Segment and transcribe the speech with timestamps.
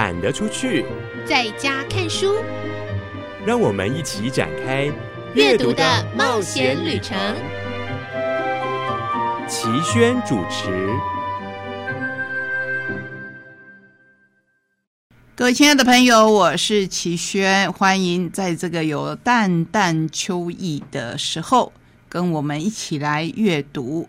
[0.00, 0.82] 懒得出去，
[1.26, 2.36] 在家看书。
[3.44, 4.90] 让我们一起展开
[5.34, 5.84] 阅读的
[6.16, 7.14] 冒险旅程。
[9.46, 10.88] 齐轩主持。
[15.36, 21.74] 各位亲爱的朋友，我是齐轩，欢迎在这个有淡淡秋意的时候，
[22.08, 24.08] 跟我们一起来阅读，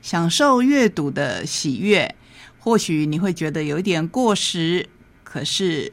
[0.00, 2.14] 享受阅读的喜悦。
[2.60, 4.88] 或许你会觉得有一点过时，
[5.32, 5.90] 可是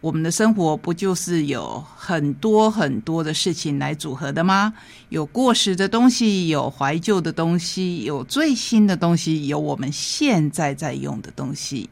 [0.00, 4.74] 我们的生活不就是有很多很多的事情来组合的吗？
[5.10, 11.88] 有过时的东西，有怀旧的东西，有最新的东西，有我们现在在用的东西。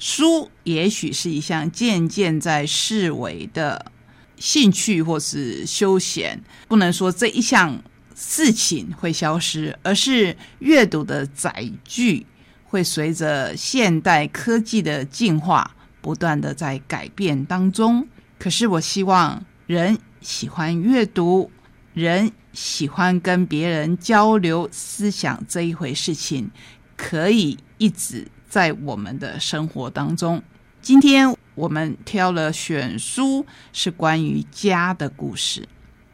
[0.00, 3.92] 书也许是一项渐渐在视为的
[4.38, 7.80] 兴趣或是休闲，不能说这一项
[8.16, 12.26] 事情会消失，而是阅读的载具
[12.64, 18.06] 会随着现代科技的进化，不断的在改变当中。
[18.38, 21.50] 可是我希望人喜欢阅读，
[21.94, 26.50] 人喜欢跟别人交流思想这一回事情，
[26.96, 28.26] 可以一直。
[28.48, 30.42] 在我们的生活当中，
[30.80, 35.68] 今天我们挑了选书，是关于家的故事。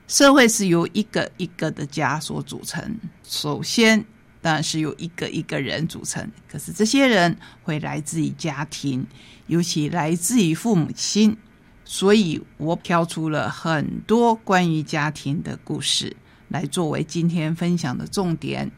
[0.09, 4.05] 社会是由一个一个的家所组成，首先
[4.45, 6.31] 当然是由一个一个人组成。
[6.47, 9.07] 可是这些人会来自于家庭，
[9.47, 11.35] 尤其来自于父母亲，
[11.83, 16.15] 所以我挑出了很多关于家庭的故事，
[16.49, 18.71] 来作为今天分享的重点。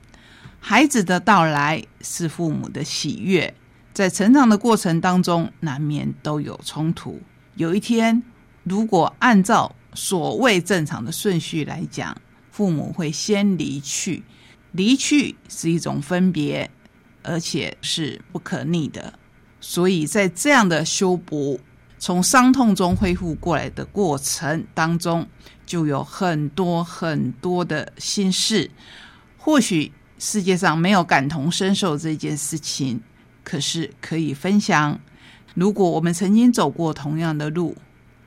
[0.61, 3.53] 孩子的到来是父母的喜悦，
[3.93, 7.21] 在成长的过程当中，难免都有冲突。
[7.57, 8.23] 有一天，
[8.63, 12.17] 如果按照所谓正常的顺序来讲，
[12.53, 14.23] 父母会先离去，
[14.77, 16.71] 离去是一种分别，
[17.23, 19.19] 而且是不可逆的。
[19.61, 21.59] 所以在这样的修补、
[21.99, 25.27] 从伤痛中恢复过来的过程当中，
[25.65, 28.71] 就有很多很多的心事，
[29.39, 29.93] 或许。
[30.19, 33.03] 世界上没有感同身受这件事情，
[33.45, 34.99] 可是可以分享。
[35.53, 37.77] 如果我们曾经走过同样的路，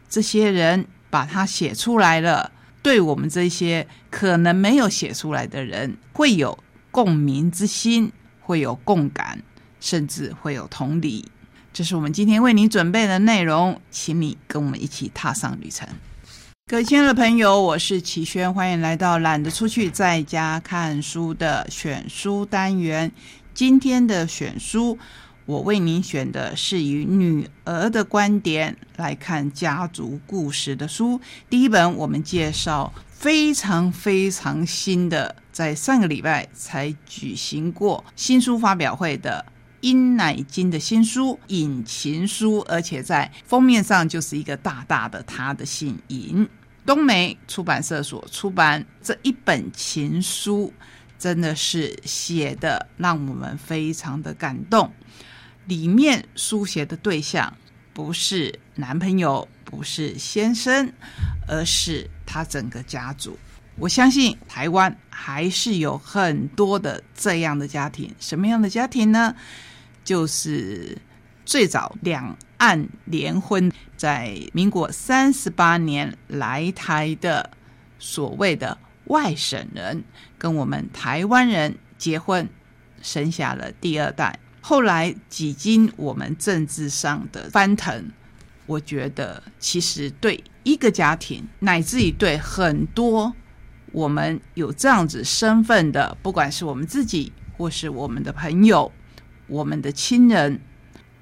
[0.07, 2.51] 这些人把它写出来了，
[2.81, 6.57] 对我们这些可能没有写出来的人，会有
[6.91, 9.41] 共鸣之心，会有共感，
[9.79, 11.25] 甚至会有同理。
[11.71, 15.87] 这是我们今天为你准备的内容，请你跟我们一起踏上旅程。
[16.67, 23.11] 各位亲爱的朋友，我是齐轩，欢迎来到懒得出去在家看书的选书单元。
[23.53, 24.97] 今天的选书，
[25.49, 31.19] 我为您选的是以女儿的观点来看家族故事的书。
[31.49, 39.43] 第一本，我们介绍非常非常新的，在上个礼拜才举行过新书发表会的
[39.81, 46.47] 殷乃金的新书《引情书》，而且在封面上就是一个大大的他的姓尹。
[46.85, 50.71] 东梅出版社所出版这一本情书，
[51.17, 54.93] 真的是写的让我们非常的感动。
[55.69, 57.55] 里面书写的对象
[57.93, 60.91] 不是男朋友，不是先生，
[61.47, 63.37] 而是他整个家族。
[63.77, 68.13] 我相信台湾还是有很多的这样的家庭。
[68.19, 69.33] 什么样的家庭呢？
[70.03, 70.97] 就是
[71.45, 72.35] 最早两。
[72.59, 77.49] 岸联婚，在民国三十八年来台的
[77.99, 80.03] 所谓的外省人，
[80.37, 82.49] 跟我们台湾人结婚，
[83.01, 84.37] 生下了第二代。
[84.69, 88.11] 后来几经我们政治上的翻腾，
[88.67, 93.33] 我觉得其实对一个家庭，乃至于对很多
[93.91, 98.91] 我们有这样子身份的，不管是我们自己，或是我们的朋友，
[99.47, 100.61] 我们的亲人，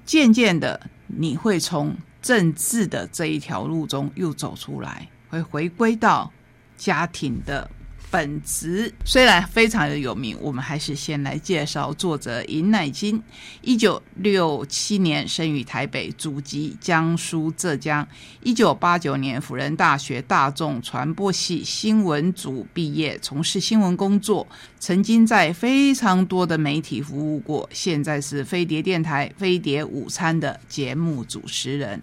[0.04, 0.78] 渐渐的。
[1.06, 6.30] 你会从政治的这一条路中又走出来，会回归到
[6.76, 7.70] 家庭的
[8.10, 8.92] 本职。
[9.04, 13.22] 虽然非常的有名，我们还是先来介绍作者尹乃金。
[13.62, 18.06] 一九六七年生于台北，祖籍江苏浙江。
[18.42, 24.46] 一九八九年辅仁大学大众传播系新闻组毕业，从事新闻工作。
[24.78, 32.02] 曾经在非常多的媒体服务过，现在是飞碟电台《飞碟午餐》的节目主持人。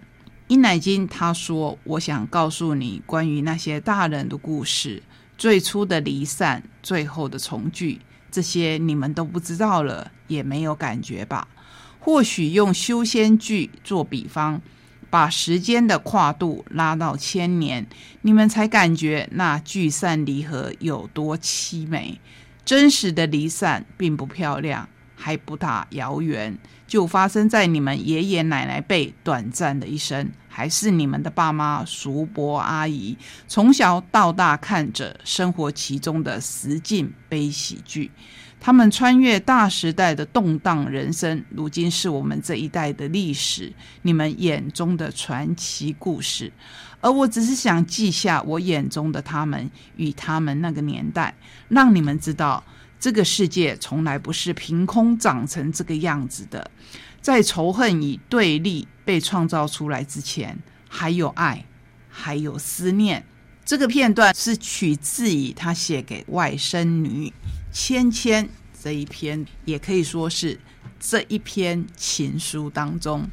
[0.49, 5.01] 尹乃金他说：“我想告诉你关于那些大人的故事，
[5.37, 7.99] 最初的离散，最后的重聚，
[8.31, 11.47] 这些你们都不知道了，也没有感觉吧？
[11.99, 14.61] 或许用修仙剧做比方，
[15.09, 17.85] 把时间的跨度拉到千年，
[18.21, 22.19] 你们才感觉那聚散离合有多凄美。”
[22.65, 38.09] 真实的离散并不漂亮，还不大遥远，就发生在你们爷爷奶奶辈短暂的一生，还是你们的爸妈、叔伯、阿姨从小到大看着生活其中的实境悲喜剧。
[38.57, 43.73] 他们穿越大时代的动荡人生，如今是我们这一代的历史，
[44.03, 46.49] 你们眼中的传奇故事。
[47.01, 51.35] 而我只是想记下我眼中的他们与他们那个年代，
[51.67, 52.63] 让你们知道，
[52.97, 56.71] 这个世界从来不是凭空长成这个样子的。
[57.25, 61.65] 在仇恨与对立被创造出来之前，还有爱，
[62.07, 63.25] 还有思念。
[63.65, 67.33] 这个片段是取自于他写给外甥女
[67.73, 68.47] 芊芊
[68.79, 70.59] 这一篇，也可以说是
[70.99, 73.27] 这一篇情书当中。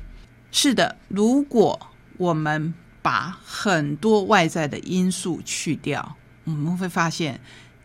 [0.50, 1.78] 是的，如果
[2.16, 2.72] 我们
[3.02, 7.38] 把很多外在的因素去掉，我们会发现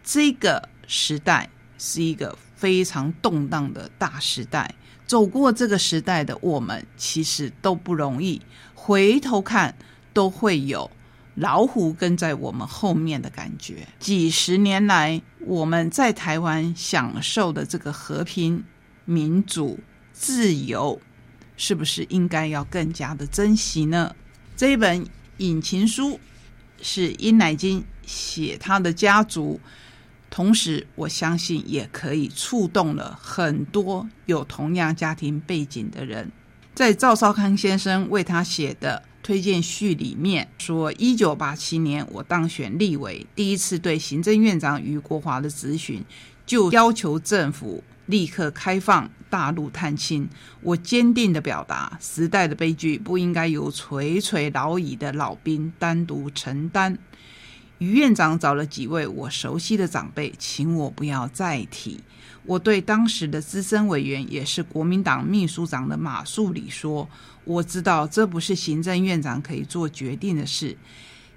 [0.06, 4.74] 这个时代是一个非常动荡的大时代。
[5.07, 8.39] 走过这个时代的我们，其实都不容易。
[8.75, 9.75] 回头看，
[10.13, 10.92] 都会有。
[11.36, 18.63] 老虎跟在我们后面的感觉，几十年来我们在台湾享受的这个和平、
[19.06, 19.80] 民主、
[20.12, 21.00] 自由，
[21.56, 24.15] 是不是应该要更加的珍惜呢？
[24.56, 25.06] 这一本
[25.38, 26.13] 《引情书》
[26.81, 29.59] 是殷乃金写他的家族，
[30.38, 36.31] 同时我相信也可以触动了很多有同样家庭背景的人。
[36.75, 39.01] 在赵少康先生为他写的。
[39.24, 46.01] 推荐序里面说，一九八七年我当选立委，第一次对行政院长余国华的咨询，
[46.45, 50.30] 就要求政府立刻开放大陆探亲。
[50.62, 56.98] 我坚定的表达，时代的悲剧不应该由垂垂老矣的老兵单独承担。
[57.79, 62.03] 于院长找了几位我熟悉的长辈，请我不要再提。
[62.44, 67.07] 我对当时的资深委员，也是国民党秘书长的马树礼说。
[67.44, 70.75] 我知道这不是行政院长可以做决定的事，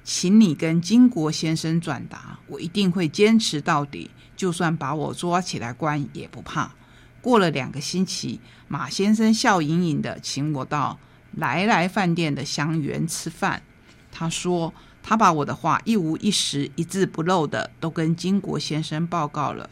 [0.02, 6.74] 请你跟金国先生转达，我一定会坚持到底，就算把我抓起来关也不怕。
[7.20, 10.98] 过了两个星期，马先生笑盈盈的请我到
[11.36, 13.62] 来来饭店的香园吃饭。
[14.10, 14.74] 他说
[15.10, 19.68] 他把我的话一五一十、一字不漏的都跟金国先生报告了。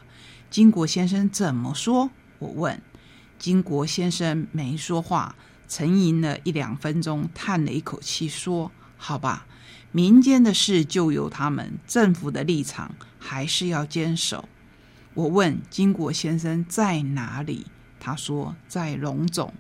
[0.51, 2.11] 金国先生怎么说？
[2.41, 2.83] 我问。
[3.39, 5.37] 金国先生没说话。
[5.69, 9.47] 沉吟了一两分钟，叹了一口气，说：“好吧，
[9.93, 14.49] 民间的事就由他们，政府的立场还是要坚守。”
[15.15, 17.67] 我问金国先生在哪里，
[18.01, 19.55] 他说在龙总。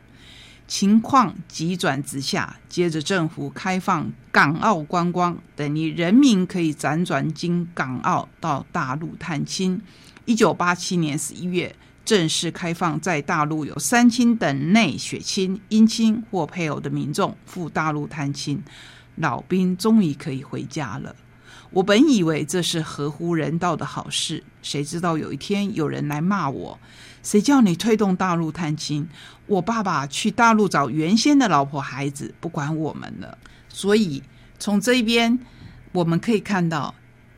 [0.68, 9.82] 情况急转直下，接着政府开放港澳观光，等于人民可以辗转经港澳到大陆探亲。
[10.26, 11.74] 一九八七年十一月。
[12.04, 18.62] 正式开放，在大陆有三亲等内血亲、姻亲或配偶的民众赴大陆探亲，
[19.16, 21.14] 老兵终于可以回家了。
[21.68, 26.80] 我本以为这是合乎人道的好事，谁知道有一天有人来骂我
[27.22, 29.08] ：“谁叫你推动大陆探亲？
[29.46, 33.38] 我爸爸去大陆找原先的老婆孩子，不管我们了。”
[33.68, 34.22] 所以
[34.58, 35.38] 从这边
[35.92, 36.94] 我们可以看到。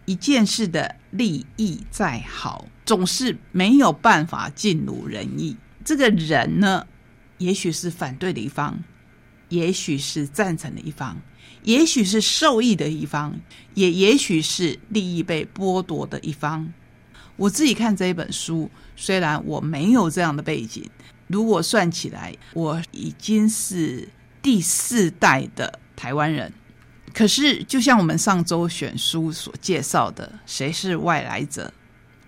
[0.06, 5.56] 一件事的利益再好，总是没有办法尽如人意。
[5.84, 6.84] 这个人呢，
[7.38, 8.82] 也许是反对的一方，
[9.50, 11.18] 也许是赞成的一方，
[11.62, 13.38] 也许是受益的一方，
[13.74, 16.72] 也也许是利益被剥夺的一方。
[17.40, 20.84] 我自己看这一本书，虽然我没有这样的背景，
[21.26, 24.06] 如果算起来，我已经是
[24.42, 26.52] 第四代的台湾人。
[27.14, 31.72] 可是，就像我们上周选书所介绍的，谁是外来者？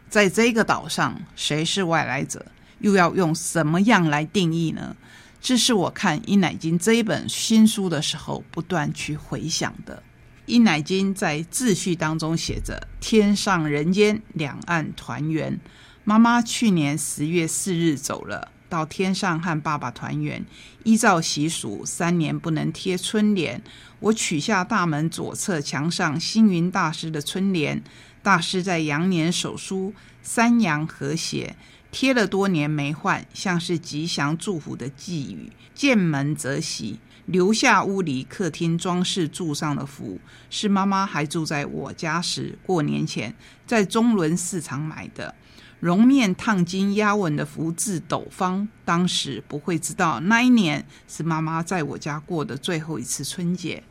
[0.08, 2.46] 在这个岛上，谁是外来者？
[2.78, 4.96] 又要用什么样来定义呢？
[5.42, 10.02] 这是我看《伊乃金》这一本新书的时候，不断去回想的。
[10.46, 15.60] 伊乃金在自序当中写着：“天上人间，两岸团圆。
[16.04, 20.44] 妈妈去年十月四日走了，到天上和爸爸团圆。
[20.82, 23.62] 依照习俗，三年不能贴春联。”
[24.00, 27.80] 我取下大门左侧墙上星云大师的春联，
[28.20, 31.54] 大师在羊年手书“三阳和谐”，
[31.92, 35.52] 贴了多年没换，像是吉祥祝福的寄语。
[35.72, 40.18] 见门则喜，留下屋里客厅装饰柱上的符，
[40.50, 43.34] 是妈妈还住在我家时过年前
[43.66, 45.34] 在中伦市场买的。
[45.80, 53.82] 绒面烫金压纹的福字斗方，当时不会知道那一年是妈妈在我家过的最后一次春节。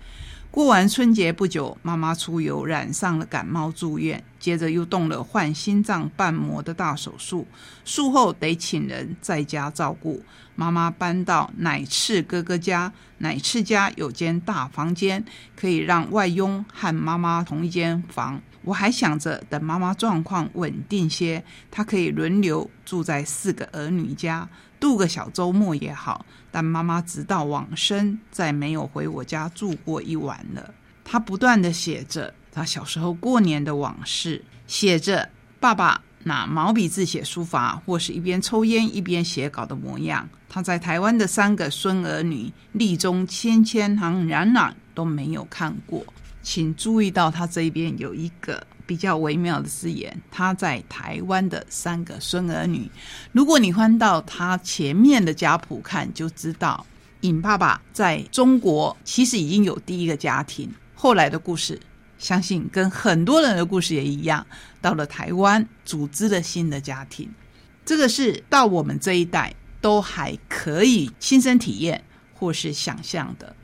[0.51, 7.47] 过完春节不久，妈妈出游染上了感冒住院，接着又动了换心脏瓣膜的大手术，
[7.85, 10.21] 术后得请人在家照顾。
[10.55, 15.23] 妈妈搬到奶赤哥哥家，奶赤家有间大房间，
[15.55, 18.41] 可以让外佣和妈妈同一间房。
[18.63, 21.41] 我还想着，等妈妈状况稳定些，
[21.71, 24.49] 她可以轮流住在四个儿女家，
[24.81, 26.25] 度个小周末也好。
[26.51, 30.73] 但妈妈直到往生，再没有回我家住过一晚了。
[31.03, 35.29] 她不断的写着她小时候过年的往事，写着
[35.59, 40.29] 爸爸拿毛笔字写书法，或是一边抽烟一边写稿的模样。
[40.47, 46.03] 他在台湾的三个孙儿女，历中千千行冉冉都没有看过。
[46.43, 52.91] 请注意到他这边有一个比较微妙的字眼，他在台湾的三个孙儿女。
[53.31, 56.85] 如果你翻到他前面的家谱看，就知道
[57.21, 60.69] 尹爸爸在中国其实已经有第一个家庭。
[60.93, 61.79] 后来的故事，
[62.17, 64.45] 相信跟很多人的故事也一样，
[64.81, 67.29] 到了台湾组织了新的家庭。
[67.85, 69.55] 这个是到我们这一代。
[69.79, 72.03] 都还可以亲身体验
[72.35, 73.55] 或是想象的，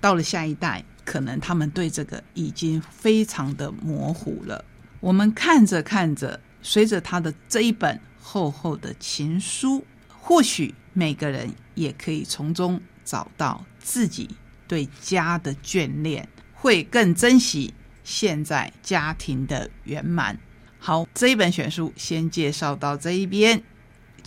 [0.00, 4.62] 到了下一代，可能他们对这个已经非常的模糊了。
[5.00, 9.82] 我们看着看着，随着他的这一本厚厚的情书，
[10.20, 14.28] 或许每个人也可以从中找到自己
[14.66, 17.72] 对家的眷恋，会更珍惜
[18.04, 20.38] 现在家庭的圆满。
[20.78, 23.62] 好，这一本选书先介绍到这一边。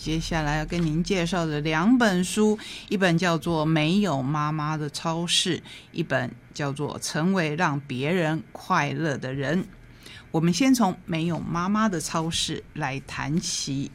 [0.02, 5.58] 接下来要跟您介绍的两本书，一本叫做《没有妈妈的超市》，
[5.92, 9.62] 一本叫做《成为让别人快乐的人》。
[10.32, 13.92] 我们先从《没有妈妈的超市》来谈起。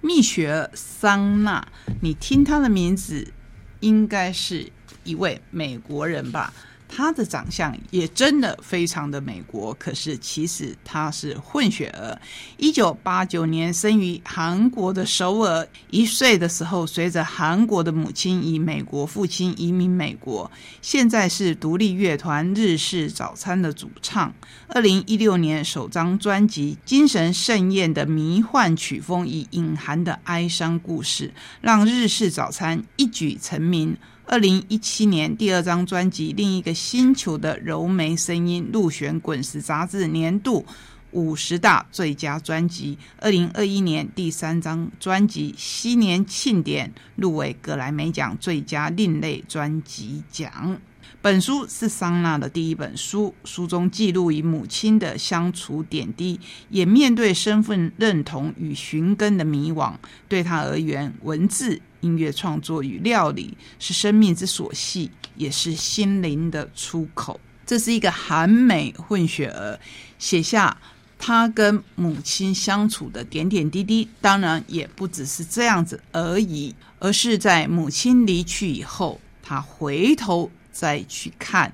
[0.00, 1.68] 蜜雪·桑娜，
[2.00, 3.32] 你听她的名字，
[3.78, 4.72] 应该是
[5.04, 6.52] 一位美国人吧？
[6.88, 12.18] 他的长相也真的非常的美国，可是其实他是混血儿。
[12.56, 20.50] 一九八九年生于韩国的首尔，一岁的时候随着韩国的母亲以美国父亲移民美国，
[20.80, 24.32] 现在是独立乐团日式早餐的主唱。
[24.68, 33.96] 二零一六年首张专辑《精神盛宴》的迷幻曲风以隐含的哀伤故事，让日式早餐一举成名。
[34.28, 40.66] 二零一七年第二张专辑《另一个星球的柔美声音》入选《滚石》杂志年度
[41.12, 42.98] 五十大最佳专辑。
[43.20, 50.76] 二零二一年第三张专辑《新年庆典》入围格莱美奖最佳另类专辑奖。
[51.22, 59.94] 本书是桑娜的第一本书，书中记录与母亲的相处点滴，也面对身份认同与寻根的迷惘。
[60.28, 67.40] 对他而言，文字、音乐创作与料理是生命之所系，也是心灵的出口。
[67.66, 69.78] 这是一个韩美混血儿
[70.18, 70.76] 写下
[71.18, 80.50] 他跟母亲相处的点点滴滴，当然也不只是这样子而已，而是在母亲离去以后，他回头。
[80.76, 81.72] 再去看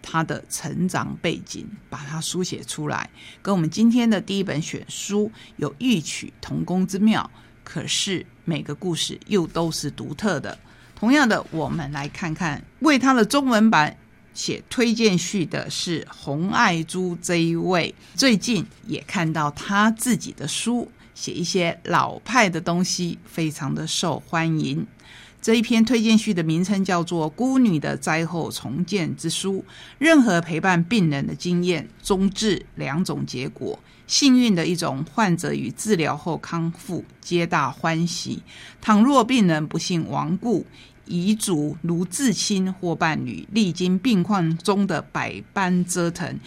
[0.00, 3.10] 他的成长背景，把它书写出来，
[3.42, 7.28] 跟我们今天的第一本选书有异曲同工之妙。
[7.68, 10.58] 可是每个故事又都是独特的。
[10.98, 13.94] 同样的，我们来看看为他的中文版
[14.32, 17.94] 写推荐序的是洪爱珠这一位。
[18.14, 24.86] 最近也看到他自己的书，写一些老派的东西，非常的受欢迎。
[25.48, 29.54] 这一篇推荐序的名称叫做《孤女的灾后重建之书》。
[29.96, 38.42] 任何陪伴病人的经验，终至两种结果：幸运的一种，患者与治疗后康复，皆大欢喜；
[38.82, 40.66] 倘若病人不幸亡故，
[41.06, 46.38] 遗嘱如至亲或伴侣历经病况中的百般折腾，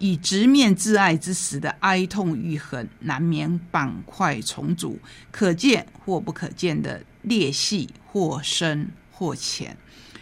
[0.00, 4.98] 以直面挚爱之时的哀痛愈痕，难免板块重组。
[5.30, 7.00] 可见或不可见的。
[7.22, 7.86] 裂隙
[8.18, 9.76] 或深或浅，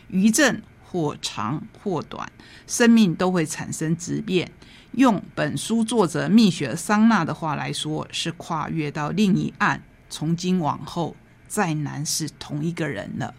[0.09, 2.31] 余震或长或短，
[2.67, 4.53] 生命都会产生质变。
[4.93, 9.83] 用本书作者蜜雪桑娜的话来说，是跨越到另一岸。
[10.11, 11.17] 从今往后，
[11.49, 13.35] 再难是同一个人了。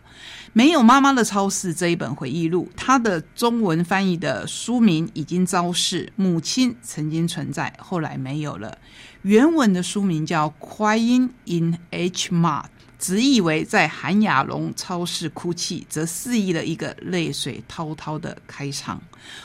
[0.54, 8.80] 没有妈妈的超市这一本回忆录，它的中文翻译的书名已经昭示，母亲曾经存在，后来没有了。
[9.22, 12.64] 原文的书名叫《Crying in H Mart》。
[13.00, 19.02] 只以为在韩亚龙超市哭泣，则肆意了一个泪水滔滔的开场。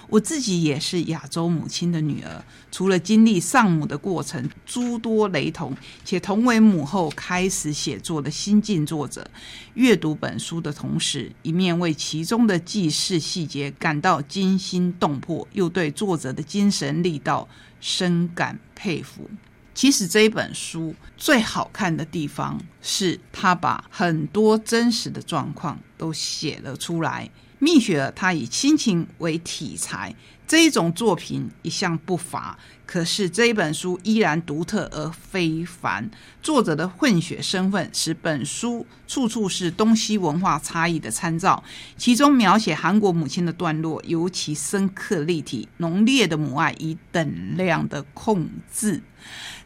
[0.08, 9.28] 我自己也是亚洲母亲的女儿，除了经历丧母的过程诸多雷同，且同为母后开始写作的新晋作者，
[9.74, 17.46] 阅读本书的同时，一面为其中的记事细节感到惊心动魄，又对作者的精神力道
[17.80, 19.28] 深感佩服。
[19.74, 27.30] 其实这一本书最好看的地方是，他把很多真实的状况都写了出来。
[27.58, 30.12] 蜜雪儿她以亲情为题材，
[30.48, 32.58] 这一种作品一向不乏。
[32.84, 36.10] 可是这一本书依然独特而非凡。
[36.42, 41.62] 作者的混血身份使本书处处是东西文化差异的参照。
[41.96, 49.00] 其中描写韩国母亲的段落尤其深刻立体，浓烈的母爱以等量的控制。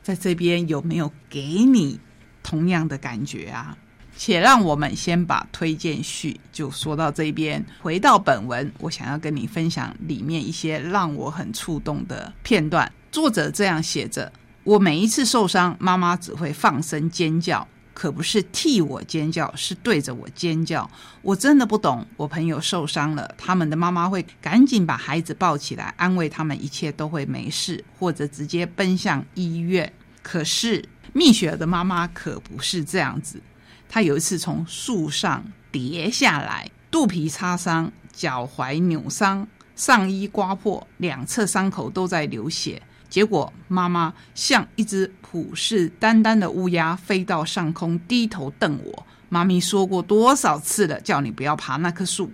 [0.06, 1.98] 在这边有没有给你
[2.40, 3.76] 同样的感觉啊？
[4.16, 12.92] 且让我们先把推荐序就说到这边，回到本文，我想要跟你分享里面一些让我很触动的片段。
[13.10, 14.32] 作者这样写着
[14.62, 17.66] ：“我每一次受伤，妈妈只会放声尖叫，
[17.96, 20.88] 可不是替我尖叫，是对着我尖叫。
[21.22, 29.90] 我真的不懂，我朋友受伤了，他们的妈妈会赶紧把孩子抱起来，安慰他们一切都会没事，或者直接奔向医院。
[30.20, 30.84] 可是
[31.14, 33.40] 蜜雪儿的妈妈可不是这样子。”
[33.88, 42.82] 她有一次从树上跌下来，肚皮擦伤，脚踝扭伤，上衣刮破，两侧伤口都在流血。
[43.08, 49.06] 结果妈妈像一只虎视眈眈的乌鸦，飞到上空，低头瞪我。
[49.28, 52.30] 妈咪说过多少次了，叫你不要爬那棵树。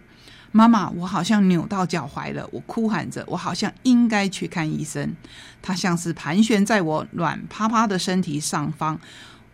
[0.51, 5.15] 妈妈，我好像扭到脚踝了，我哭喊着，我好像应该去看医生。
[5.63, 9.01] 她像是盘旋在我软趴趴的身体上方。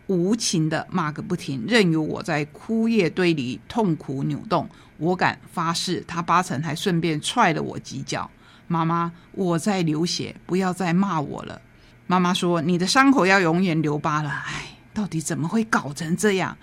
[0.07, 4.67] 无情的骂个不停，任由我在枯叶堆里痛苦扭动。
[4.97, 8.29] 我敢发誓，他八成还顺便踹了我几脚。
[8.69, 11.61] 妈妈，我在流血，不要再骂我了。
[12.07, 16.57] 妈妈说：“你的伤口要永远留疤了。”哎，到底怎么会搞成这样？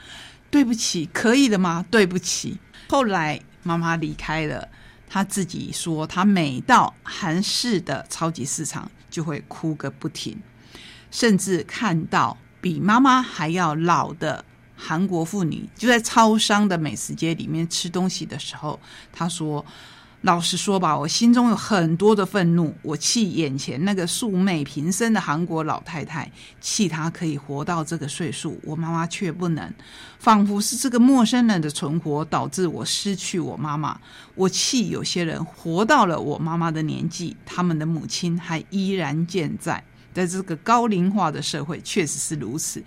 [0.50, 1.84] 对不起，可以的吗？
[1.90, 2.58] 对不起。
[2.88, 4.68] 后来妈妈离开了，
[5.08, 10.40] 她自己说，她每到韩式的超级市场就会哭个不停，
[11.10, 12.38] 甚至看到。
[12.58, 18.80] 比妈妈还要老的韩国妇女，就在超商的美食街里面吃东西的时候，
[19.12, 19.64] 她说
[20.26, 26.28] ：“老实说吧，我心中有很多的愤怒，我气眼前那个素昧平生的韩国老太太，
[26.60, 29.72] 气她可以活到这个岁数，我妈妈却不能，
[30.18, 34.00] 仿佛是这个陌生人的存活导致我失去我妈妈。
[34.34, 39.80] 我气有些人活到了我妈妈的年纪，他们的母亲还依然健在。”
[40.12, 42.82] 在这个高龄化的社会，确实是如此。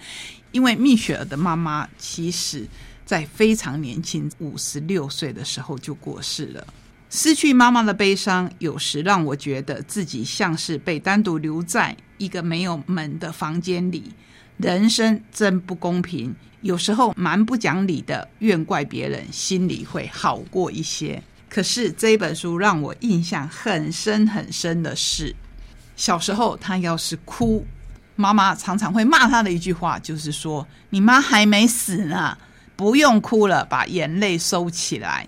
[0.52, 2.68] 因为蜜雪儿的妈妈，其实
[3.06, 6.68] 在非常年轻，五十六岁的时候就过世了。
[7.10, 14.12] 失去妈妈的悲伤，有时让我觉得自己像是被单独留在一个没有门的房间里。
[14.58, 21.22] 人生真不公平，有时候蛮不讲理的，怨怪别人，心里会好过一些。
[21.50, 25.36] 可是这本书让我印象很深很深的是。
[25.96, 27.66] 小时候，他要是哭，
[28.16, 32.38] 妈妈常常会骂他的一句话，就是说：“你妈还没死呢，
[32.76, 35.28] 不用哭了，把眼泪收起来。”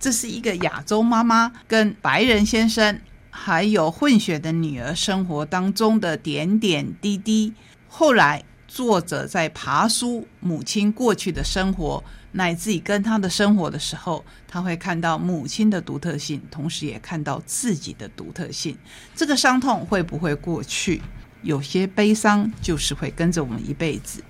[0.00, 7.52] 这是一个亚洲妈妈跟白人先生还有混血的女儿生活当中的点点滴滴。
[7.88, 12.02] 后来，作者在爬书母亲过去的生活。
[12.32, 18.76] 乃至于跟她的生活的时候，他会看到母亲的独特性，同时也看到自己的独特性。
[19.14, 21.00] 这个伤痛会不会过去？
[21.42, 24.22] 有些悲伤就是会跟着我们一辈子。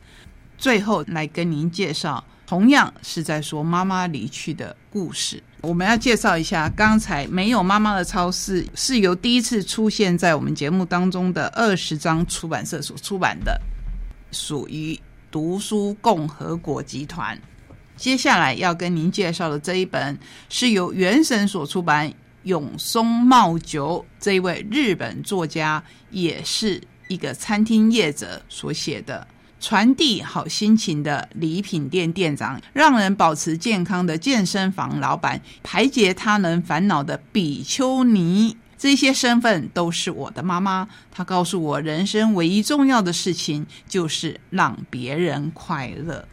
[0.56, 5.42] 最后来跟您介绍，同样是在说妈妈离去的故事。
[5.60, 13.60] 我们要介绍一下，刚才没有妈妈的超市是由第一次出现在我们节目当中的二十章出版社所出版的，
[14.30, 14.98] 属于
[15.32, 17.36] 读书共和国集团。
[17.96, 20.16] 接下来要跟您介绍的这一本
[20.48, 22.12] 是由原神所出版，
[22.44, 29.26] 永松茂久这一位日本作家，也是一个餐厅业者所写的，
[29.60, 40.88] 传递好心情的礼品店店长，让人保持健康的健身房老板，排解他人烦恼的比丘尼，这些身份都是我的妈妈。
[41.10, 46.26] 她告诉我，人生唯一重要的事情就是让别人快乐。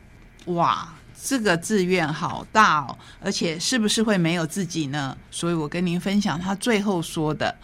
[0.46, 0.94] 哇！
[1.28, 5.18] 这个志愿好大哦，而且是不是会没有自己呢？
[5.32, 7.56] 所以我跟您分享她最后说的。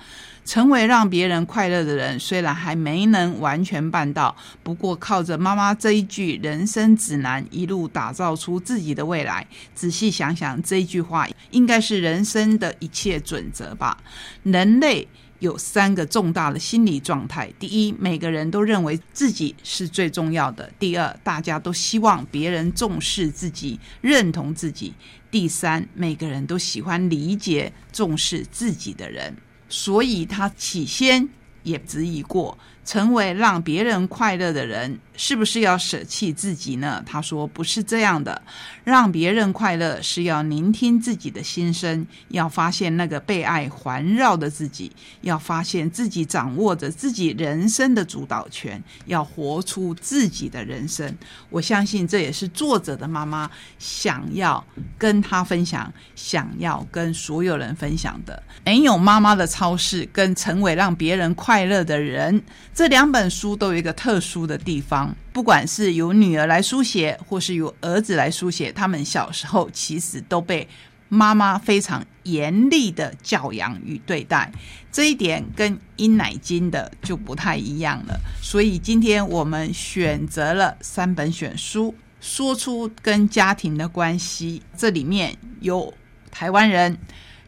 [0.43, 9.45] 成为让别人快乐的人，虽然还没能完全办到，不过靠着妈妈这一句人生指南，一路打造出自己的未来。
[9.73, 13.97] 仔细想想，这一句话应该是人生的一切准则吧。
[14.43, 15.07] 人类
[15.39, 24.93] 有三个重大的心理状态：第一，每个人都认为自己是最重要的；第二，大家都希望别人重视自己、认同自己；
[25.29, 29.35] 第三，每个人都喜欢理解、重视自己的人。
[29.71, 31.29] 所以他起先
[31.63, 34.99] 也质疑过，成为让别人快乐的人。
[35.17, 37.03] 是不是要舍弃自己呢？
[37.05, 38.41] 他说不是这样的，
[38.83, 51.15] 让别人快乐是要聆听自己的心声，要发现那个被爱环绕的自己，要发现自己掌握着自己人生的主导权，要活出自己的人生。
[51.51, 54.65] 我相信这也是作者的妈妈想要
[54.97, 58.41] 跟他分享，想要跟所有人分享的。
[58.65, 62.41] 没有妈妈的超市跟成为让别人快乐的人
[62.73, 65.13] 这两本书都有一个特殊的地方。
[65.33, 70.67] 不管是由女儿来书写，或是由儿子来书写，他们小时候其实都被
[71.09, 74.51] 妈妈非常严厉的教养与对待，
[74.91, 78.17] 这一点跟阴奶金的就不太一样了。
[78.41, 84.61] 所以今天我们选择了三本选书，说出跟家庭的关系。
[84.77, 85.93] 这里面有
[86.31, 86.97] 台湾人，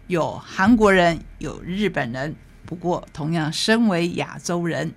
[0.07, 4.93] 有韩国人，有日本人，不过同样身为亚洲人。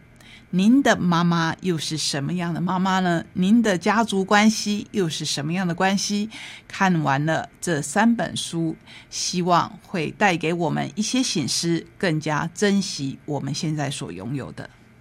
[0.50, 3.24] 您的妈妈又是什么样的妈妈呢？
[3.32, 6.30] 您的家族关系又是什么样的关系？
[6.68, 8.76] 看完了这三本书，
[9.10, 14.70] 希望会带给我们一些醒思，更加珍惜我们现在所拥有的。